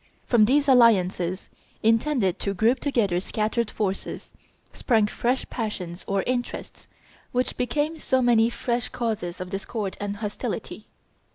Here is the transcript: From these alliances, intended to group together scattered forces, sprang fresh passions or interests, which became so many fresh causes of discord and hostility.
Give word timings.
From 0.25 0.45
these 0.45 0.67
alliances, 0.67 1.47
intended 1.83 2.39
to 2.39 2.55
group 2.55 2.79
together 2.79 3.19
scattered 3.19 3.69
forces, 3.69 4.33
sprang 4.73 5.05
fresh 5.05 5.47
passions 5.51 6.03
or 6.07 6.23
interests, 6.23 6.87
which 7.33 7.55
became 7.55 7.99
so 7.99 8.19
many 8.19 8.49
fresh 8.49 8.89
causes 8.89 9.39
of 9.39 9.51
discord 9.51 9.97
and 9.99 10.17
hostility. 10.17 10.87